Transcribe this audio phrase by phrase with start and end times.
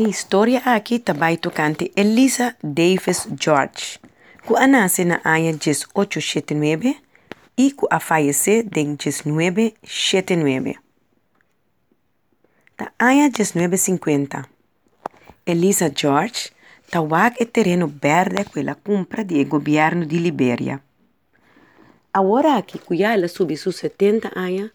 [0.00, 3.98] A história aqui também tocante Elisa Davis George,
[4.46, 6.96] que nasce na ano 1879
[7.56, 10.76] e que a fallecer em 1979.
[12.76, 14.48] Da ano 1950,
[15.44, 16.52] Elisa George
[16.88, 20.80] tawag o terreno verde pela compra do governo de Libéria.
[22.12, 24.70] Agora que já ela sube seus 70 anos,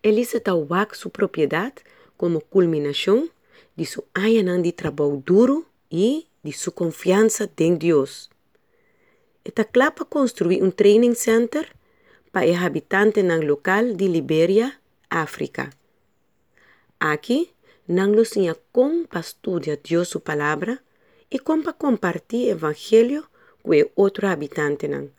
[0.00, 1.82] Elisa tawag sua propriedade
[2.16, 3.28] como culminação
[3.76, 8.30] de seu ano de trabalho duro e de sua confiança em Deus.
[9.44, 11.66] Esta clapa construir um training center
[12.32, 14.78] para os habitantes no local de Libéria,
[15.08, 15.70] África.
[16.98, 17.50] Aqui,
[17.88, 20.78] nang los tinha com para estudar Deus sua palavra
[21.30, 23.24] e com para compartilhar o evangelho
[23.62, 25.10] com outros habitantes.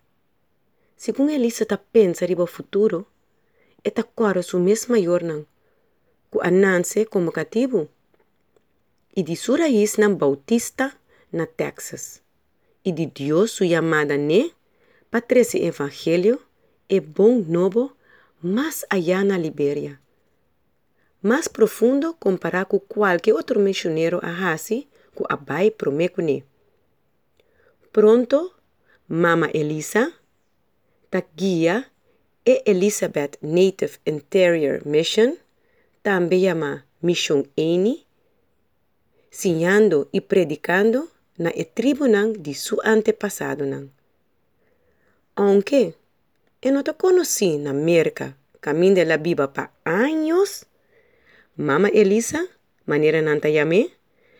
[0.96, 3.06] Segundo Elisa ta pensa riba futuro,
[3.82, 5.44] esta cora su mês maior nang,
[6.30, 7.88] ku ananse como cativo.
[9.14, 9.58] E de sua
[9.98, 10.90] na Bautista,
[11.30, 12.22] na Texas.
[12.82, 14.54] E de Deus sua chamada ne,
[15.10, 15.22] para
[15.54, 16.40] evangelho
[16.88, 17.94] e bom novo
[18.42, 20.00] mais allá na Libéria.
[21.22, 26.42] Mais profundo comparado com qualquer outro missionário a Hasi, que abai promete.
[27.92, 28.54] Pronto,
[29.06, 30.10] Mama Elisa,
[31.10, 31.84] ta guia
[32.46, 35.36] e Elizabeth Native Interior Mission,
[36.02, 38.06] também chama Mission Eni,
[39.32, 43.88] ensinando e predicando na e tribo nang de su antepassado nang.
[45.34, 45.94] Aunque
[46.60, 50.66] eu não te conheci na América, caminho de la Bíblia para anos,
[51.56, 52.46] Mama Elisa,
[52.86, 53.90] maneira nanta yame,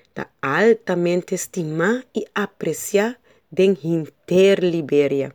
[0.09, 3.19] está altamente estimada e apreciada
[3.56, 5.34] en Inter Libéria.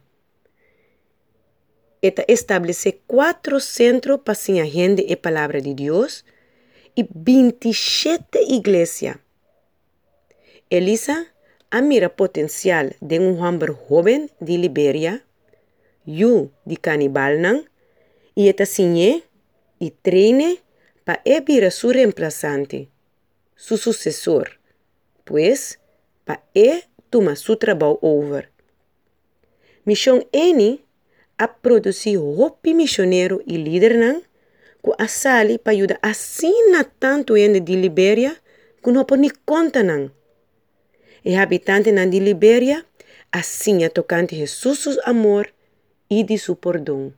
[2.02, 6.24] Esta estabelece quatro centros para a gente e palavra de Deus
[6.96, 9.18] e 27 igrejas.
[10.70, 11.28] Elisa
[11.72, 15.24] admira potencial de um homem jovem de Liberia,
[16.06, 17.64] yu de Canibalnan,
[18.36, 19.24] e etasinye
[19.80, 20.60] e treine
[21.06, 22.90] para ebira seu reemplaçante,
[23.56, 24.50] seu sucessor,
[25.24, 25.80] pois
[26.26, 28.52] para e toma seu trabalho over.
[29.86, 30.84] Misión Eni
[31.38, 34.22] a produzir hopi missioneiro e líder nan,
[34.98, 38.36] a sali para ajudar assim na tanto ende de Liberia,
[38.84, 39.82] que não pode nem conta.
[41.24, 42.86] E habitante nan de Libéria,
[43.32, 45.50] assim a tocante Jesus amor
[46.10, 47.14] e de su perdão.